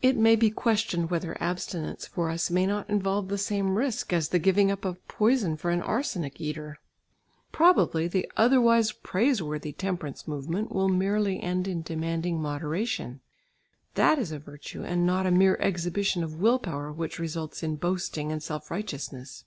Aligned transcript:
It 0.00 0.16
may 0.16 0.36
be 0.36 0.50
questioned 0.50 1.10
whether 1.10 1.36
abstinence 1.38 2.06
for 2.06 2.30
us 2.30 2.50
may 2.50 2.64
not 2.64 2.88
involve 2.88 3.28
the 3.28 3.36
same 3.36 3.76
risk, 3.76 4.10
as 4.10 4.30
the 4.30 4.38
giving 4.38 4.70
up 4.70 4.86
of 4.86 5.06
poison 5.06 5.58
for 5.58 5.70
an 5.70 5.82
arsenic 5.82 6.40
eater. 6.40 6.78
Probably 7.52 8.08
the 8.08 8.26
otherwise 8.38 8.90
praiseworthy 8.92 9.74
temperance 9.74 10.26
movement 10.26 10.72
will 10.72 10.88
merely 10.88 11.42
end 11.42 11.68
in 11.68 11.82
demanding 11.82 12.40
moderation; 12.40 13.20
that 13.96 14.18
is 14.18 14.32
a 14.32 14.38
virtue 14.38 14.82
and 14.82 15.04
not 15.04 15.26
a 15.26 15.30
mere 15.30 15.58
exhibition 15.60 16.24
of 16.24 16.40
will 16.40 16.58
power 16.58 16.90
which 16.90 17.18
results 17.18 17.62
in 17.62 17.76
boasting 17.76 18.32
and 18.32 18.42
self 18.42 18.70
righteousness. 18.70 19.44